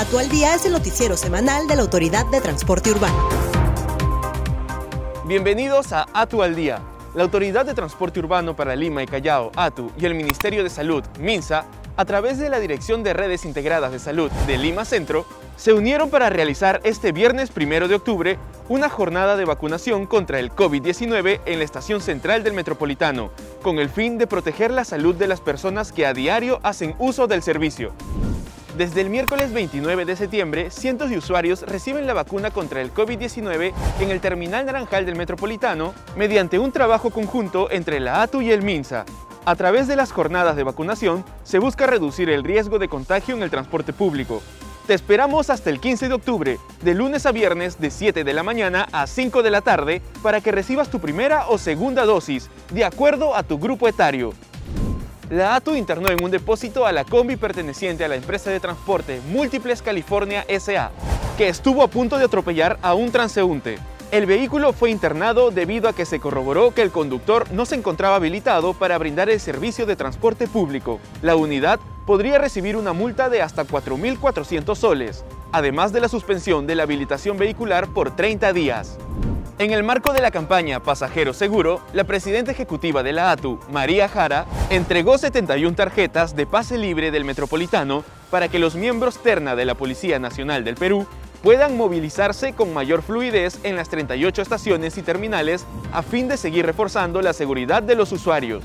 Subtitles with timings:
[0.00, 3.28] Atu al Día es el noticiero semanal de la Autoridad de Transporte Urbano.
[5.26, 6.80] Bienvenidos a Atu al Día.
[7.14, 11.04] La Autoridad de Transporte Urbano para Lima y Callao, ATU, y el Ministerio de Salud,
[11.18, 11.66] MINSA,
[11.98, 15.26] a través de la Dirección de Redes Integradas de Salud de Lima Centro,
[15.58, 18.38] se unieron para realizar este viernes 1 de octubre
[18.70, 23.90] una jornada de vacunación contra el COVID-19 en la estación central del Metropolitano, con el
[23.90, 27.92] fin de proteger la salud de las personas que a diario hacen uso del servicio.
[28.76, 33.72] Desde el miércoles 29 de septiembre, cientos de usuarios reciben la vacuna contra el COVID-19
[33.98, 38.62] en el terminal naranjal del Metropolitano mediante un trabajo conjunto entre la ATU y el
[38.62, 39.04] MINSA.
[39.44, 43.42] A través de las jornadas de vacunación, se busca reducir el riesgo de contagio en
[43.42, 44.40] el transporte público.
[44.86, 48.44] Te esperamos hasta el 15 de octubre, de lunes a viernes de 7 de la
[48.44, 52.84] mañana a 5 de la tarde, para que recibas tu primera o segunda dosis, de
[52.84, 54.32] acuerdo a tu grupo etario.
[55.30, 59.20] La ATU internó en un depósito a la combi perteneciente a la empresa de transporte
[59.28, 60.90] Múltiples California SA,
[61.38, 63.78] que estuvo a punto de atropellar a un transeúnte.
[64.10, 68.16] El vehículo fue internado debido a que se corroboró que el conductor no se encontraba
[68.16, 70.98] habilitado para brindar el servicio de transporte público.
[71.22, 76.74] La unidad podría recibir una multa de hasta 4.400 soles, además de la suspensión de
[76.74, 78.98] la habilitación vehicular por 30 días.
[79.60, 84.08] En el marco de la campaña Pasajero Seguro, la presidenta ejecutiva de la ATU, María
[84.08, 89.66] Jara, entregó 71 tarjetas de pase libre del Metropolitano para que los miembros terna de
[89.66, 91.06] la Policía Nacional del Perú
[91.42, 96.64] puedan movilizarse con mayor fluidez en las 38 estaciones y terminales a fin de seguir
[96.64, 98.64] reforzando la seguridad de los usuarios.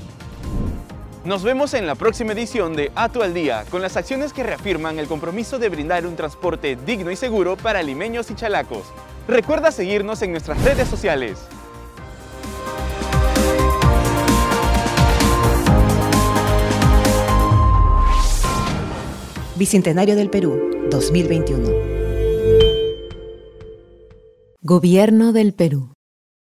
[1.26, 4.98] Nos vemos en la próxima edición de ATU al Día con las acciones que reafirman
[4.98, 8.86] el compromiso de brindar un transporte digno y seguro para limeños y chalacos.
[9.28, 11.38] Recuerda seguirnos en nuestras redes sociales.
[19.56, 21.70] Bicentenario del Perú, 2021.
[24.60, 25.95] Gobierno del Perú.